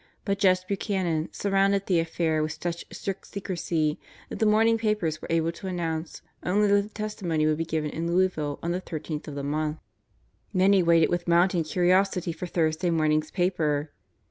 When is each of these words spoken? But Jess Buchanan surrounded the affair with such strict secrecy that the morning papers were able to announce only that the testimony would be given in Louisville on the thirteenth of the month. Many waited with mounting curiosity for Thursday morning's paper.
But 0.25 0.39
Jess 0.39 0.63
Buchanan 0.63 1.29
surrounded 1.31 1.85
the 1.85 1.99
affair 1.99 2.41
with 2.41 2.57
such 2.59 2.85
strict 2.91 3.27
secrecy 3.27 3.99
that 4.29 4.39
the 4.39 4.47
morning 4.47 4.79
papers 4.79 5.21
were 5.21 5.27
able 5.29 5.51
to 5.51 5.67
announce 5.67 6.23
only 6.41 6.67
that 6.69 6.81
the 6.81 6.89
testimony 6.89 7.45
would 7.45 7.59
be 7.59 7.65
given 7.65 7.91
in 7.91 8.11
Louisville 8.11 8.57
on 8.63 8.71
the 8.71 8.81
thirteenth 8.81 9.27
of 9.27 9.35
the 9.35 9.43
month. 9.43 9.77
Many 10.53 10.81
waited 10.81 11.11
with 11.11 11.27
mounting 11.27 11.63
curiosity 11.63 12.31
for 12.31 12.47
Thursday 12.47 12.89
morning's 12.89 13.29
paper. 13.29 13.91